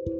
[0.00, 0.16] Shalom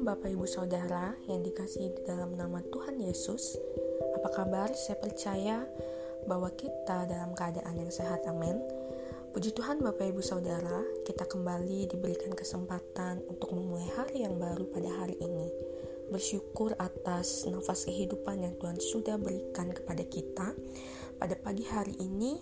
[0.00, 3.60] Bapak Ibu Saudara yang dikasih di dalam nama Tuhan Yesus.
[4.16, 4.72] Apa kabar?
[4.72, 5.68] Saya percaya
[6.24, 8.64] bahwa kita dalam keadaan yang sehat, amin.
[9.36, 15.04] Puji Tuhan Bapak Ibu Saudara, kita kembali diberikan kesempatan untuk memulai hari yang baru pada
[15.04, 15.52] hari ini.
[16.08, 20.56] Bersyukur atas nafas kehidupan yang Tuhan sudah berikan kepada kita
[21.16, 22.36] Pada pagi hari ini,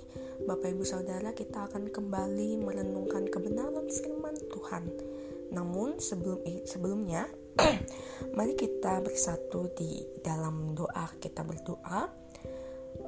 [0.44, 4.84] Bapak Ibu Saudara kita akan kembali merenungkan kebenaran firman Tuhan
[5.54, 7.30] namun sebelum sebelumnya
[8.36, 12.10] mari kita bersatu di dalam doa kita berdoa.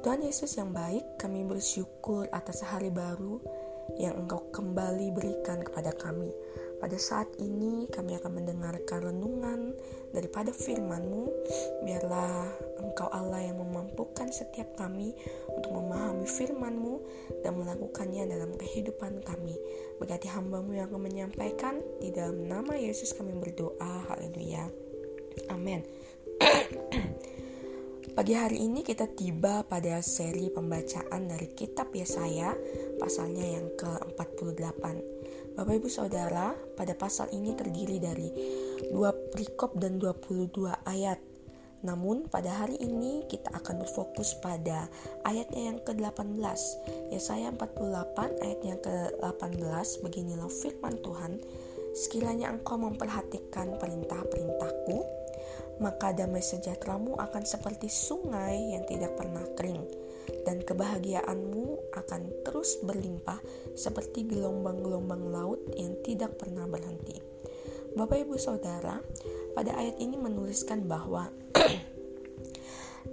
[0.03, 3.39] Tuhan Yesus yang baik, kami bersyukur atas hari baru
[3.99, 6.31] yang Engkau kembali berikan kepada kami.
[6.77, 9.73] Pada saat ini kami akan mendengarkan renungan
[10.13, 11.25] daripada firman-Mu.
[11.81, 12.47] Biarlah
[12.81, 15.17] Engkau Allah yang memampukan setiap kami
[15.49, 16.95] untuk memahami firman-Mu
[17.41, 19.57] dan melakukannya dalam kehidupan kami.
[19.97, 24.05] Berkati hamba-Mu yang akan menyampaikan di dalam nama Yesus kami berdoa.
[24.13, 24.69] Haleluya.
[25.49, 25.81] Amin.
[28.17, 32.49] Pagi hari ini kita tiba pada seri pembacaan dari kitab Yesaya
[32.97, 34.81] pasalnya yang ke-48.
[35.53, 38.33] Bapak Ibu Saudara, pada pasal ini terdiri dari
[38.89, 40.49] dua perikop dan 22
[40.89, 41.21] ayat.
[41.85, 44.89] Namun pada hari ini kita akan berfokus pada
[45.21, 46.57] ayatnya yang ke-18.
[47.13, 51.37] Yesaya 48 ayat yang ke-18 beginilah firman Tuhan.
[51.93, 55.05] Sekiranya engkau memperhatikan perintah-perintahku,
[55.77, 59.85] maka damai sejahteramu akan seperti sungai yang tidak pernah kering
[60.43, 63.39] dan kebahagiaanmu akan terus berlimpah
[63.75, 67.19] seperti gelombang-gelombang laut yang tidak pernah berhenti.
[67.97, 69.01] Bapak Ibu Saudara,
[69.57, 71.33] pada ayat ini menuliskan bahwa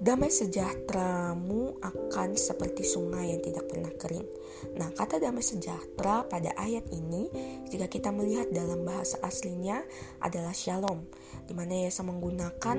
[0.01, 4.27] damai sejahteramu akan seperti sungai yang tidak pernah kering.
[4.75, 7.29] Nah, kata damai sejahtera pada ayat ini,
[7.69, 9.85] jika kita melihat dalam bahasa aslinya
[10.25, 11.05] adalah shalom,
[11.45, 12.79] di mana menggunakan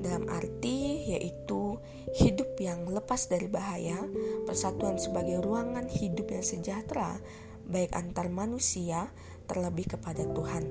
[0.00, 1.76] dalam arti yaitu
[2.16, 4.00] hidup yang lepas dari bahaya,
[4.48, 7.20] persatuan sebagai ruangan hidup yang sejahtera,
[7.66, 9.10] baik antar manusia
[9.46, 10.64] terlebih kepada Tuhan.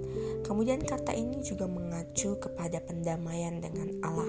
[0.43, 4.27] Kemudian kata ini juga mengacu kepada pendamaian dengan Allah,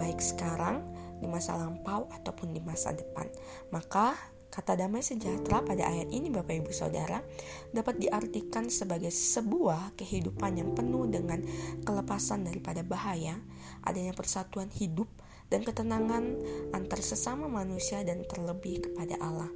[0.00, 0.84] baik sekarang,
[1.20, 3.28] di masa lampau, ataupun di masa depan.
[3.70, 4.16] Maka
[4.50, 7.22] Kata damai sejahtera pada ayat ini Bapak Ibu Saudara
[7.70, 11.38] dapat diartikan sebagai sebuah kehidupan yang penuh dengan
[11.86, 13.38] kelepasan daripada bahaya,
[13.86, 15.06] adanya persatuan hidup
[15.54, 16.34] dan ketenangan
[16.74, 19.46] antar sesama manusia dan terlebih kepada Allah.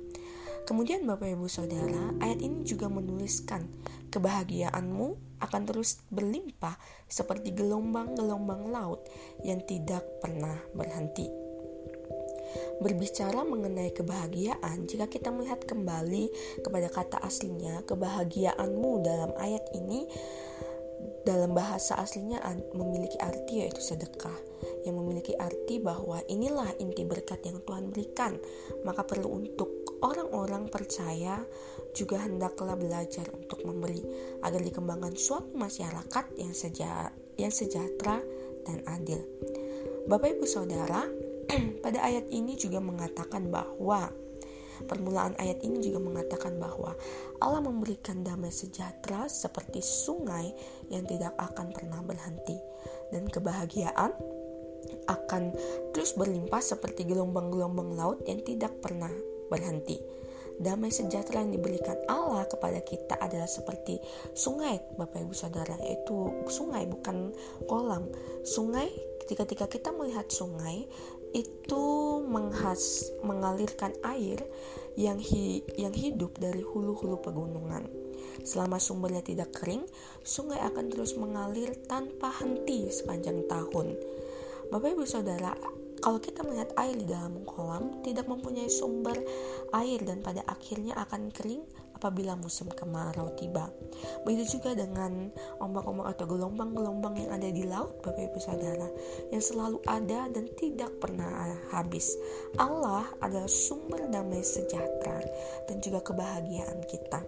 [0.63, 3.67] Kemudian Bapak Ibu Saudara, ayat ini juga menuliskan
[4.15, 6.79] kebahagiaanmu akan terus berlimpah
[7.11, 9.03] seperti gelombang-gelombang laut
[9.43, 11.44] yang tidak pernah berhenti.
[12.83, 16.31] Berbicara mengenai kebahagiaan, jika kita melihat kembali
[16.63, 20.09] kepada kata aslinya, kebahagiaanmu dalam ayat ini
[21.25, 22.41] dalam bahasa aslinya
[22.77, 24.37] memiliki arti yaitu sedekah
[24.85, 28.37] yang memiliki arti bahwa inilah inti berkat yang Tuhan berikan
[28.85, 31.41] maka perlu untuk orang-orang percaya
[31.97, 34.05] juga hendaklah belajar untuk memberi
[34.45, 37.09] agar dikembangkan suatu masyarakat yang seja
[37.41, 38.21] yang sejahtera
[38.69, 39.21] dan adil.
[40.05, 41.09] Bapak Ibu Saudara,
[41.85, 44.11] pada ayat ini juga mengatakan bahwa
[44.85, 46.99] permulaan ayat ini juga mengatakan bahwa
[47.39, 50.51] Allah memberikan damai sejahtera seperti sungai
[50.91, 52.59] yang tidak akan pernah berhenti
[53.15, 54.11] dan kebahagiaan
[55.09, 55.55] akan
[55.97, 59.11] terus berlimpah seperti gelombang-gelombang laut yang tidak pernah
[59.49, 60.01] berhenti.
[60.55, 63.99] Damai sejahtera yang diberikan Allah kepada kita adalah seperti
[64.39, 67.35] sungai, Bapak Ibu Saudara, yaitu sungai bukan
[67.67, 68.07] kolam.
[68.47, 68.87] Sungai
[69.27, 70.87] ketika kita melihat sungai
[71.35, 71.85] itu
[72.23, 74.39] menghas, mengalirkan air
[74.95, 77.91] yang hi, yang hidup dari hulu-hulu pegunungan.
[78.47, 79.83] Selama sumbernya tidak kering,
[80.23, 83.99] sungai akan terus mengalir tanpa henti sepanjang tahun.
[84.71, 85.53] Bapak Ibu Saudara,
[85.99, 89.17] kalau kita melihat air di dalam kolam tidak mempunyai sumber
[89.73, 91.65] air dan pada akhirnya akan kering
[92.05, 93.73] apabila musim kemarau tiba.
[94.29, 98.85] Begitu juga dengan ombak-ombak atau gelombang-gelombang yang ada di laut, Bapak Ibu Saudara,
[99.33, 102.13] yang selalu ada dan tidak pernah habis.
[102.61, 105.17] Allah adalah sumber damai sejahtera
[105.65, 107.25] dan juga kebahagiaan kita.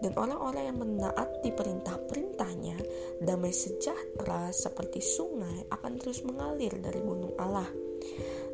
[0.00, 2.80] Dan orang-orang yang menaati perintah-perintahnya,
[3.20, 7.68] damai sejahtera seperti sungai akan terus mengalir dari gunung Allah.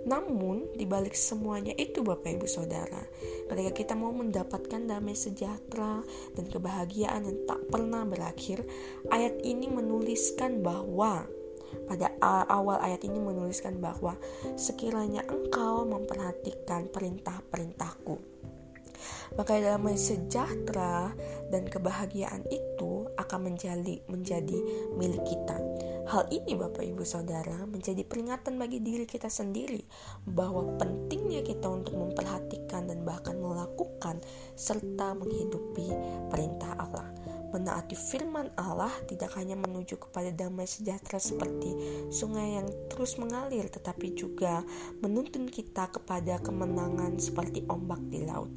[0.09, 3.05] Namun, di balik semuanya itu Bapak Ibu Saudara,
[3.53, 6.01] ketika kita mau mendapatkan damai sejahtera
[6.33, 8.65] dan kebahagiaan yang tak pernah berakhir,
[9.13, 11.29] ayat ini menuliskan bahwa
[11.87, 12.11] pada
[12.51, 14.19] awal ayat ini menuliskan bahwa
[14.59, 18.40] sekiranya engkau memperhatikan perintah-perintahku
[19.39, 21.15] Maka damai sejahtera
[21.51, 24.59] dan kebahagiaan itu akan menjadi menjadi
[24.97, 25.59] milik kita.
[26.11, 29.79] Hal ini Bapak Ibu Saudara menjadi peringatan bagi diri kita sendiri
[30.27, 34.19] bahwa pentingnya kita untuk memperhatikan dan bahkan melakukan
[34.59, 35.87] serta menghidupi
[36.27, 37.07] perintah Allah.
[37.55, 41.75] Menaati firman Allah tidak hanya menuju kepada damai sejahtera seperti
[42.11, 44.67] sungai yang terus mengalir, tetapi juga
[45.03, 48.51] menuntun kita kepada kemenangan seperti ombak di laut.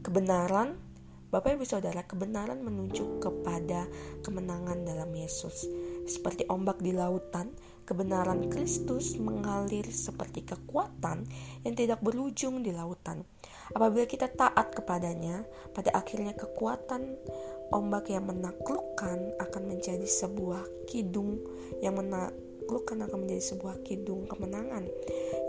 [0.00, 0.80] Kebenaran,
[1.28, 3.84] Bapak Ibu Saudara, kebenaran menuju kepada
[4.24, 5.68] kemenangan dalam Yesus.
[6.08, 7.52] Seperti ombak di lautan,
[7.84, 11.28] kebenaran Kristus mengalir seperti kekuatan
[11.68, 13.28] yang tidak berujung di lautan.
[13.76, 15.44] Apabila kita taat kepadanya,
[15.76, 17.20] pada akhirnya kekuatan
[17.68, 21.44] ombak yang menaklukkan akan menjadi sebuah kidung
[21.84, 24.88] yang menaklukkan akan menjadi sebuah kidung kemenangan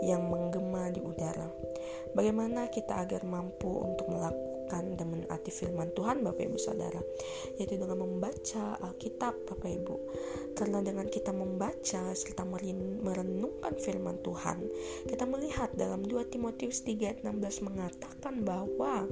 [0.02, 1.46] yang menggema di udara.
[2.12, 7.00] Bagaimana kita agar mampu untuk melakukan dan menaati firman Tuhan Bapak Ibu Saudara
[7.60, 9.96] yaitu dengan membaca Alkitab Bapak Ibu
[10.56, 14.64] karena dengan kita membaca serta merenungkan firman Tuhan
[15.08, 19.04] kita melihat dalam 2 Timotius 3 ayat 16 mengatakan bahwa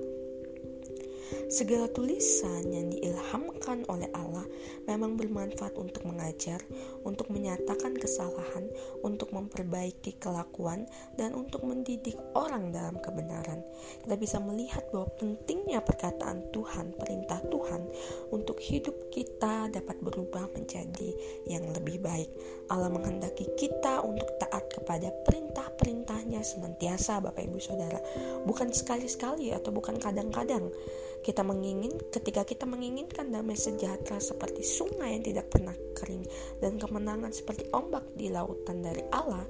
[1.51, 4.47] Segala tulisan yang diilhamkan oleh Allah
[4.87, 6.63] memang bermanfaat untuk mengajar,
[7.07, 8.67] untuk menyatakan kesalahan,
[9.03, 13.63] untuk memperbaiki kelakuan, dan untuk mendidik orang dalam kebenaran.
[14.01, 17.85] Kita bisa melihat bahwa pentingnya perkataan Tuhan, perintah Tuhan,
[18.33, 21.13] untuk hidup kita dapat berubah menjadi
[21.45, 22.33] yang lebih baik.
[22.73, 28.01] Allah menghendaki kita untuk taat kepada perintah-perintahnya senantiasa Bapak Ibu Saudara.
[28.49, 30.73] Bukan sekali-sekali atau bukan kadang-kadang
[31.21, 36.25] kita mengingin ketika kita menginginkan damai sejahtera seperti sungai yang tidak pernah kering
[36.65, 39.45] dan kemenangan seperti ombak di lautan dari Allah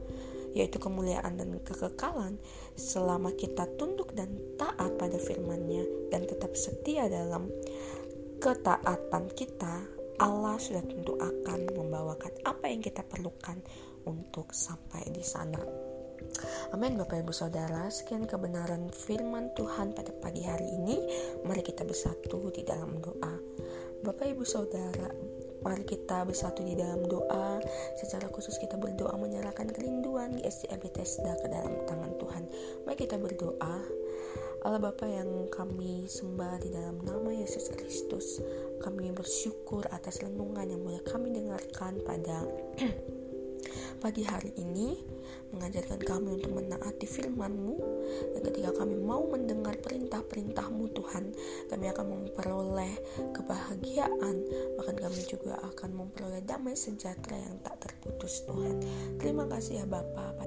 [0.50, 2.35] yaitu kemuliaan dan kekekalan
[2.75, 4.11] selama kita tunduk
[6.50, 7.47] tetap setia dalam
[8.43, 9.87] ketaatan kita
[10.19, 13.62] Allah sudah tentu akan membawakan apa yang kita perlukan
[14.02, 15.62] untuk sampai di sana.
[16.75, 20.99] Amin Bapak Ibu Saudara, sekian kebenaran firman Tuhan pada pagi hari ini.
[21.47, 23.35] Mari kita bersatu di dalam doa.
[24.03, 25.06] Bapak Ibu Saudara,
[25.62, 27.62] mari kita bersatu di dalam doa.
[27.94, 32.43] Secara khusus kita berdoa menyerahkan kerinduan di SDA Bethesda ke dalam tangan Tuhan.
[32.91, 34.09] Mari kita berdoa.
[34.70, 38.38] Allah Bapa yang kami sembah di dalam nama Yesus Kristus,
[38.78, 42.46] kami bersyukur atas renungan yang boleh kami dengarkan pada
[44.02, 44.94] pagi hari ini
[45.50, 47.75] mengajarkan kami untuk menaati firman-Mu.
[48.31, 51.34] Dan ketika kami mau mendengar perintah-perintah-Mu Tuhan
[51.67, 52.94] kami akan memperoleh
[53.34, 54.37] kebahagiaan.
[54.78, 58.78] Bahkan kami juga akan memperoleh damai sejahtera yang tak terputus Tuhan.
[59.19, 60.38] Terima kasih ya Bapak